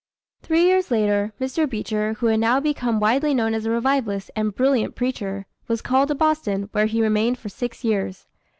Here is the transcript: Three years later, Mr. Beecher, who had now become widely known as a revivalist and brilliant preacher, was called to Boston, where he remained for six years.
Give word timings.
Three 0.41 0.63
years 0.63 0.89
later, 0.89 1.31
Mr. 1.39 1.69
Beecher, 1.69 2.13
who 2.15 2.25
had 2.25 2.39
now 2.39 2.59
become 2.59 2.99
widely 2.99 3.35
known 3.35 3.53
as 3.53 3.67
a 3.67 3.69
revivalist 3.69 4.31
and 4.35 4.55
brilliant 4.55 4.95
preacher, 4.95 5.45
was 5.67 5.83
called 5.83 6.07
to 6.07 6.15
Boston, 6.15 6.69
where 6.71 6.87
he 6.87 7.03
remained 7.03 7.37
for 7.37 7.49
six 7.49 7.83
years. 7.83 8.25